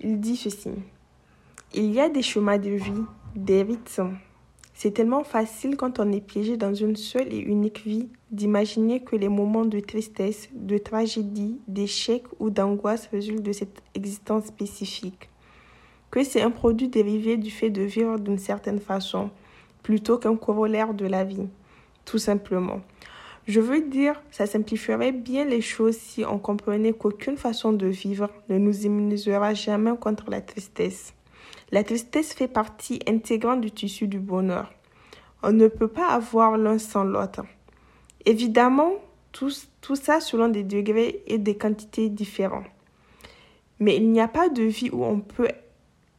Il 0.00 0.20
dit 0.20 0.36
ceci. 0.36 0.70
Il 1.74 1.92
y 1.92 2.00
a 2.00 2.08
des 2.08 2.22
chemins 2.22 2.58
de 2.58 2.70
vie, 2.70 3.04
des 3.34 3.62
rythmes, 3.62 4.16
c'est 4.80 4.92
tellement 4.92 5.24
facile 5.24 5.76
quand 5.76 5.98
on 5.98 6.12
est 6.12 6.20
piégé 6.20 6.56
dans 6.56 6.72
une 6.72 6.94
seule 6.94 7.34
et 7.34 7.40
unique 7.40 7.84
vie 7.84 8.08
d'imaginer 8.30 9.00
que 9.00 9.16
les 9.16 9.28
moments 9.28 9.64
de 9.64 9.80
tristesse, 9.80 10.48
de 10.54 10.78
tragédie, 10.78 11.58
d'échec 11.66 12.22
ou 12.38 12.48
d'angoisse 12.48 13.08
résultent 13.08 13.42
de 13.42 13.50
cette 13.50 13.82
existence 13.96 14.44
spécifique. 14.44 15.30
Que 16.10 16.24
c'est 16.24 16.42
un 16.42 16.50
produit 16.50 16.88
dérivé 16.88 17.36
du 17.36 17.50
fait 17.50 17.70
de 17.70 17.82
vivre 17.82 18.18
d'une 18.18 18.38
certaine 18.38 18.80
façon, 18.80 19.30
plutôt 19.82 20.18
qu'un 20.18 20.36
corollaire 20.36 20.94
de 20.94 21.06
la 21.06 21.24
vie, 21.24 21.48
tout 22.04 22.18
simplement. 22.18 22.80
Je 23.46 23.60
veux 23.60 23.80
dire, 23.80 24.22
ça 24.30 24.46
simplifierait 24.46 25.12
bien 25.12 25.46
les 25.46 25.62
choses 25.62 25.96
si 25.96 26.22
on 26.24 26.38
comprenait 26.38 26.92
qu'aucune 26.92 27.38
façon 27.38 27.72
de 27.72 27.86
vivre 27.86 28.28
ne 28.50 28.58
nous 28.58 28.84
immunisera 28.84 29.54
jamais 29.54 29.96
contre 29.98 30.30
la 30.30 30.42
tristesse. 30.42 31.14
La 31.72 31.82
tristesse 31.82 32.34
fait 32.34 32.48
partie 32.48 33.00
intégrante 33.08 33.62
du 33.62 33.70
tissu 33.70 34.06
du 34.06 34.18
bonheur. 34.18 34.72
On 35.42 35.52
ne 35.52 35.68
peut 35.68 35.88
pas 35.88 36.08
avoir 36.08 36.58
l'un 36.58 36.78
sans 36.78 37.04
l'autre. 37.04 37.42
Évidemment, 38.26 38.92
tout, 39.32 39.52
tout 39.80 39.96
ça 39.96 40.20
selon 40.20 40.48
des 40.48 40.62
degrés 40.64 41.22
et 41.26 41.38
des 41.38 41.56
quantités 41.56 42.10
différents. 42.10 42.64
Mais 43.80 43.96
il 43.96 44.10
n'y 44.10 44.20
a 44.20 44.28
pas 44.28 44.50
de 44.50 44.62
vie 44.62 44.90
où 44.90 45.04
on 45.04 45.20
peut 45.20 45.48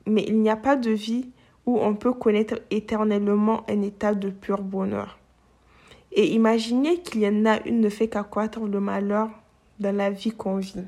mais 0.06 0.24
il 0.28 0.40
n'y 0.40 0.50
a 0.50 0.56
pas 0.56 0.76
de 0.76 0.92
vie 0.92 1.30
où 1.66 1.80
on 1.80 1.96
peut 1.96 2.14
connaître 2.14 2.60
éternellement 2.72 3.64
un 3.70 3.82
état 3.82 4.16
de 4.16 4.30
pur 4.30 4.62
bonheur. 4.62 5.20
Et 6.12 6.28
imaginez 6.34 7.02
qu'il 7.02 7.22
y 7.22 7.28
en 7.28 7.46
a 7.46 7.62
une 7.68 7.82
ne 7.82 7.90
fait 7.90 8.08
qu'accroître 8.08 8.62
le 8.62 8.80
malheur 8.80 9.30
dans 9.80 9.96
la 9.96 10.10
vie 10.10 10.32
qu'on 10.32 10.58
vit. 10.58 10.84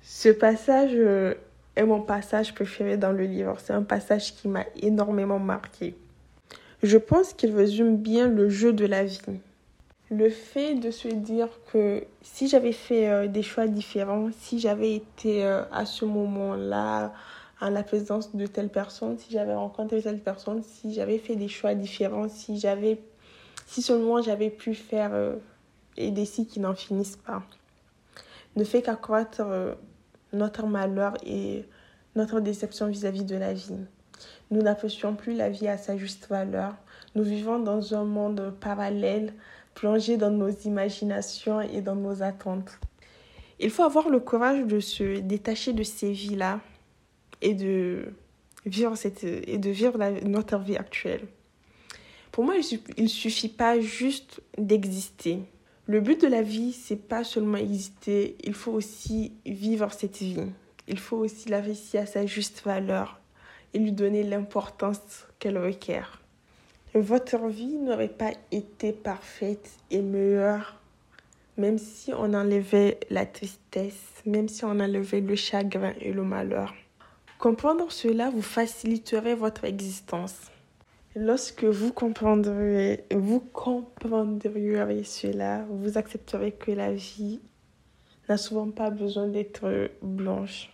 Ce 0.00 0.30
passage 0.30 0.92
euh, 0.94 1.34
est 1.76 1.84
mon 1.84 2.00
passage 2.00 2.54
préféré 2.54 2.96
dans 2.96 3.12
le 3.12 3.24
livre. 3.24 3.56
C'est 3.60 3.72
un 3.72 3.82
passage 3.82 4.34
qui 4.34 4.48
m'a 4.48 4.64
énormément 4.80 5.38
marqué. 5.38 5.94
Je 6.82 6.98
pense 6.98 7.32
qu'il 7.34 7.54
résume 7.54 7.96
bien 7.96 8.28
le 8.28 8.48
jeu 8.48 8.72
de 8.72 8.86
la 8.86 9.04
vie. 9.04 9.20
Le 10.10 10.28
fait 10.28 10.74
de 10.74 10.90
se 10.90 11.08
dire 11.08 11.48
que 11.72 12.04
si 12.22 12.48
j'avais 12.48 12.72
fait 12.72 13.08
euh, 13.08 13.28
des 13.28 13.42
choix 13.42 13.66
différents, 13.66 14.30
si 14.40 14.58
j'avais 14.58 14.94
été 14.94 15.44
euh, 15.44 15.62
à 15.72 15.86
ce 15.86 16.04
moment-là 16.04 17.12
en 17.62 17.70
la 17.70 17.82
présence 17.82 18.34
de 18.34 18.46
telle 18.46 18.68
personne, 18.68 19.16
si 19.18 19.30
j'avais 19.30 19.54
rencontré 19.54 20.02
telle 20.02 20.20
personne, 20.20 20.62
si 20.62 20.92
j'avais 20.92 21.18
fait 21.18 21.36
des 21.36 21.48
choix 21.48 21.74
différents, 21.74 22.28
si 22.28 22.58
j'avais 22.58 23.00
si 23.66 23.80
seulement 23.80 24.20
j'avais 24.20 24.50
pu 24.50 24.74
faire 24.74 25.10
euh, 25.14 25.36
des 25.96 26.24
si 26.24 26.46
qui 26.46 26.60
n'en 26.60 26.74
finissent 26.74 27.16
pas, 27.16 27.42
ne 28.56 28.64
fait 28.64 28.82
qu'accroître 28.82 29.40
notre 30.32 30.66
malheur 30.66 31.14
et 31.24 31.64
notre 32.16 32.40
déception 32.40 32.88
vis-à-vis 32.88 33.24
de 33.24 33.36
la 33.36 33.54
vie. 33.54 33.76
Nous 34.50 34.62
n'apprécions 34.62 35.14
plus 35.14 35.34
la 35.34 35.48
vie 35.48 35.68
à 35.68 35.78
sa 35.78 35.96
juste 35.96 36.28
valeur. 36.28 36.74
Nous 37.14 37.22
vivons 37.22 37.58
dans 37.58 37.94
un 37.94 38.04
monde 38.04 38.52
parallèle, 38.60 39.32
plongé 39.74 40.16
dans 40.16 40.30
nos 40.30 40.50
imaginations 40.50 41.60
et 41.60 41.80
dans 41.80 41.94
nos 41.94 42.22
attentes. 42.22 42.78
Il 43.58 43.70
faut 43.70 43.84
avoir 43.84 44.08
le 44.08 44.20
courage 44.20 44.64
de 44.64 44.80
se 44.80 45.20
détacher 45.20 45.72
de 45.72 45.82
ces 45.82 46.12
vies-là 46.12 46.60
et 47.42 47.54
de 47.54 48.14
vivre, 48.64 48.96
cette, 48.96 49.24
et 49.24 49.58
de 49.58 49.70
vivre 49.70 49.98
notre 50.24 50.58
vie 50.58 50.76
actuelle. 50.76 51.26
Pour 52.30 52.44
moi, 52.44 52.54
il 52.96 53.04
ne 53.04 53.08
suffit 53.08 53.48
pas 53.48 53.78
juste 53.80 54.40
d'exister. 54.56 55.40
Le 55.86 56.00
but 56.00 56.20
de 56.20 56.28
la 56.28 56.42
vie, 56.42 56.72
c'est 56.72 56.96
pas 56.96 57.24
seulement 57.24 57.58
exister, 57.58 58.36
il 58.42 58.54
faut 58.54 58.72
aussi 58.72 59.32
vivre 59.44 59.92
cette 59.92 60.18
vie. 60.18 60.40
Il 60.88 60.98
faut 60.98 61.18
aussi 61.18 61.48
la 61.48 61.60
réussir 61.60 62.02
à 62.02 62.06
sa 62.06 62.24
juste 62.24 62.62
valeur 62.64 63.20
et 63.74 63.78
lui 63.78 63.92
donner 63.92 64.22
l'importance 64.22 65.26
qu'elle 65.38 65.58
requiert. 65.58 66.22
Votre 66.94 67.48
vie 67.48 67.74
n'aurait 67.74 68.08
pas 68.08 68.32
été 68.50 68.92
parfaite 68.92 69.70
et 69.90 70.02
meilleure 70.02 70.82
même 71.56 71.78
si 71.78 72.12
on 72.12 72.32
enlevait 72.34 72.98
la 73.10 73.26
tristesse, 73.26 74.22
même 74.24 74.48
si 74.48 74.64
on 74.64 74.70
enlevait 74.70 75.20
le 75.20 75.36
chagrin 75.36 75.92
et 76.00 76.12
le 76.12 76.22
malheur. 76.22 76.74
Comprendre 77.42 77.90
cela 77.90 78.30
vous 78.30 78.40
faciliterait 78.40 79.34
votre 79.34 79.64
existence. 79.64 80.52
Lorsque 81.16 81.64
vous 81.64 81.92
comprendrez, 81.92 83.04
cela, 85.02 85.66
vous 85.68 85.98
accepterez 85.98 86.52
que 86.52 86.70
la 86.70 86.92
vie 86.92 87.40
n'a 88.28 88.36
souvent 88.36 88.70
pas 88.70 88.90
besoin 88.90 89.26
d'être 89.26 89.90
blanche. 90.02 90.70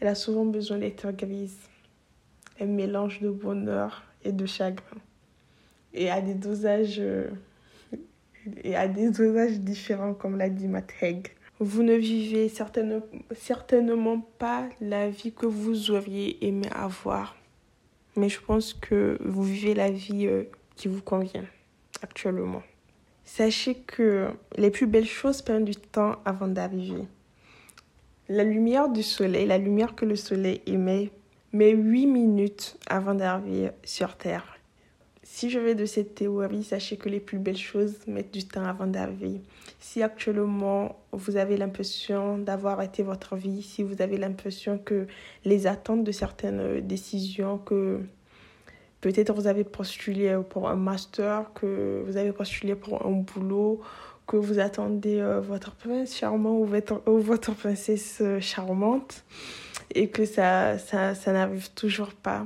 Elle 0.00 0.08
a 0.08 0.14
souvent 0.14 0.46
besoin 0.46 0.78
d'être 0.78 1.10
grise. 1.10 1.58
Un 2.58 2.68
mélange 2.68 3.20
de 3.20 3.28
bonheur 3.28 4.02
et 4.24 4.32
de 4.32 4.46
chagrin. 4.46 4.96
Et 5.92 6.10
à 6.10 6.22
des 6.22 6.32
dosages, 6.32 7.02
et 8.64 8.76
différents, 9.60 10.14
comme 10.14 10.38
l'a 10.38 10.48
dit 10.48 10.68
Matt 10.68 10.90
Haig. 11.02 11.32
Vous 11.60 11.82
ne 11.82 11.94
vivez 11.94 12.48
certainement, 12.48 14.20
pas 14.38 14.68
la 14.80 15.08
vie 15.10 15.32
que 15.32 15.46
vous 15.46 15.90
auriez 15.90 16.44
aimé 16.46 16.68
avoir. 16.74 17.36
Mais 18.16 18.28
je 18.28 18.40
pense 18.40 18.74
que 18.74 19.18
vous 19.24 19.42
vivez 19.42 19.74
la 19.74 19.90
vie 19.90 20.26
euh, 20.26 20.44
qui 20.76 20.88
vous 20.88 21.02
convient 21.02 21.46
actuellement. 22.02 22.62
Sachez 23.24 23.76
que 23.76 24.28
les 24.56 24.70
plus 24.70 24.86
belles 24.86 25.06
choses 25.06 25.40
prennent 25.40 25.64
du 25.64 25.76
temps 25.76 26.16
avant 26.24 26.48
d'arriver. 26.48 27.04
La 28.28 28.44
lumière 28.44 28.88
du 28.88 29.02
soleil, 29.02 29.46
la 29.46 29.58
lumière 29.58 29.94
que 29.94 30.04
le 30.04 30.16
soleil 30.16 30.60
émet, 30.66 31.10
met 31.52 31.70
8 31.70 32.06
minutes 32.06 32.78
avant 32.88 33.14
d'arriver 33.14 33.70
sur 33.84 34.16
Terre. 34.16 34.51
Si 35.34 35.48
je 35.48 35.58
vais 35.58 35.74
de 35.74 35.86
cette 35.86 36.14
théorie, 36.14 36.62
sachez 36.62 36.98
que 36.98 37.08
les 37.08 37.18
plus 37.18 37.38
belles 37.38 37.56
choses 37.56 37.94
mettent 38.06 38.34
du 38.34 38.44
temps 38.44 38.66
avant 38.66 38.86
d'arriver. 38.86 39.40
Si 39.80 40.02
actuellement 40.02 41.00
vous 41.12 41.38
avez 41.38 41.56
l'impression 41.56 42.36
d'avoir 42.36 42.74
arrêté 42.74 43.02
votre 43.02 43.36
vie, 43.36 43.62
si 43.62 43.82
vous 43.82 44.02
avez 44.02 44.18
l'impression 44.18 44.76
que 44.76 45.06
les 45.46 45.66
attentes 45.66 46.04
de 46.04 46.12
certaines 46.12 46.82
décisions, 46.82 47.56
que 47.56 48.00
peut-être 49.00 49.32
vous 49.32 49.46
avez 49.46 49.64
postulé 49.64 50.38
pour 50.50 50.68
un 50.68 50.76
master, 50.76 51.50
que 51.54 52.04
vous 52.06 52.18
avez 52.18 52.32
postulé 52.32 52.74
pour 52.74 53.04
un 53.06 53.12
boulot, 53.12 53.80
que 54.26 54.36
vous 54.36 54.58
attendez 54.58 55.18
euh, 55.18 55.40
votre 55.40 55.74
prince 55.76 56.14
charmant 56.14 56.58
ou 56.58 56.66
votre, 56.66 57.02
ou 57.08 57.18
votre 57.20 57.54
princesse 57.54 58.22
charmante 58.40 59.24
et 59.94 60.08
que 60.08 60.26
ça, 60.26 60.76
ça, 60.76 61.14
ça 61.14 61.32
n'arrive 61.32 61.70
toujours 61.70 62.12
pas. 62.12 62.44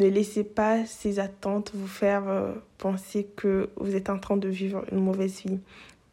Ne 0.00 0.08
laissez 0.08 0.44
pas 0.44 0.86
ces 0.86 1.20
attentes 1.20 1.72
vous 1.74 1.86
faire 1.86 2.26
euh, 2.26 2.54
penser 2.78 3.28
que 3.36 3.68
vous 3.76 3.94
êtes 3.94 4.08
en 4.08 4.18
train 4.18 4.38
de 4.38 4.48
vivre 4.48 4.82
une 4.90 5.00
mauvaise 5.00 5.42
vie. 5.42 5.60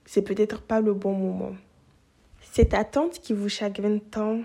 C'est 0.05 0.21
peut-être 0.21 0.61
pas 0.61 0.81
le 0.81 0.93
bon 0.93 1.13
moment. 1.13 1.55
Cette 2.51 2.73
attente 2.73 3.19
qui 3.19 3.31
vous 3.31 3.47
chagrine 3.49 4.01
tant 4.01 4.41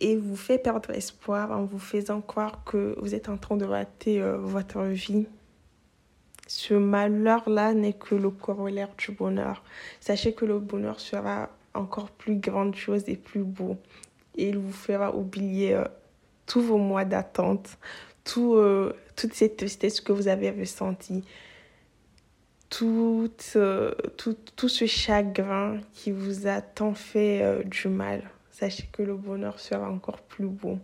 et 0.00 0.16
vous 0.16 0.36
fait 0.36 0.58
perdre 0.58 0.90
espoir 0.90 1.52
en 1.52 1.64
vous 1.64 1.78
faisant 1.78 2.20
croire 2.20 2.64
que 2.64 2.96
vous 3.00 3.14
êtes 3.14 3.28
en 3.28 3.36
train 3.36 3.56
de 3.56 3.64
rater 3.64 4.20
euh, 4.20 4.36
votre 4.38 4.82
vie 4.82 5.26
ce 6.48 6.74
malheur-là 6.74 7.72
n'est 7.72 7.94
que 7.94 8.14
le 8.14 8.30
corollaire 8.30 8.90
du 8.98 9.12
bonheur. 9.12 9.62
Sachez 10.00 10.34
que 10.34 10.44
le 10.44 10.58
bonheur 10.58 11.00
sera 11.00 11.48
encore 11.72 12.10
plus 12.10 12.36
grande 12.36 12.74
chose 12.74 13.04
et 13.06 13.16
plus 13.16 13.42
beau. 13.42 13.78
Et 14.36 14.48
il 14.48 14.58
vous 14.58 14.72
fera 14.72 15.14
oublier 15.14 15.74
euh, 15.74 15.84
tous 16.46 16.60
vos 16.60 16.76
mois 16.76 17.04
d'attente, 17.04 17.78
tout, 18.24 18.54
euh, 18.54 18.92
toute 19.16 19.34
cette 19.34 19.56
tristesse 19.56 20.00
que 20.00 20.12
vous 20.12 20.28
avez 20.28 20.50
ressentie, 20.50 21.24
tout, 22.70 23.30
euh, 23.56 23.92
tout, 24.16 24.36
tout, 24.56 24.68
ce 24.68 24.86
chagrin 24.86 25.80
qui 25.92 26.10
vous 26.10 26.46
a 26.46 26.60
tant 26.60 26.94
fait 26.94 27.64
du 27.64 27.88
mal. 27.88 28.22
Sachez 28.50 28.88
que 28.92 29.02
le 29.02 29.14
bonheur 29.14 29.58
sera 29.58 29.90
encore 29.90 30.20
plus 30.20 30.46
beau. 30.46 30.78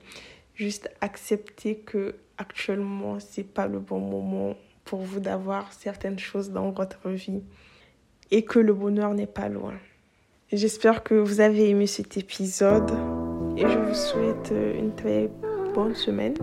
Juste 0.55 0.91
accepter 1.01 1.77
que 1.77 2.17
actuellement 2.37 3.19
c'est 3.21 3.45
pas 3.45 3.67
le 3.67 3.79
bon 3.79 4.01
moment 4.01 4.57
pour 4.85 5.01
vous 5.01 5.21
d'avoir 5.21 5.73
certaines 5.73 6.19
choses 6.19 6.51
dans 6.51 6.71
votre 6.71 7.09
vie 7.11 7.43
et 8.31 8.45
que 8.45 8.59
le 8.59 8.75
bonheur 8.75 9.15
n'est 9.15 9.27
pas 9.27 9.49
loin. 9.49 9.75
J'espère 10.53 11.03
que 11.03 11.15
vous 11.15 11.41
avez 11.41 11.69
aimé 11.69 11.87
cet 11.87 12.17
épisode 12.17 12.91
et 13.57 13.69
je 13.69 13.79
vous 13.79 13.95
souhaite 13.95 14.53
une 14.53 14.95
très 14.95 15.31
bonne 15.75 15.95
semaine 15.95 16.35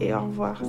et 0.00 0.12
au 0.14 0.20
revoir. 0.20 0.60